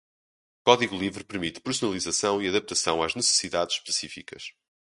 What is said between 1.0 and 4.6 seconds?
permite personalização e adaptação às necessidades específicas.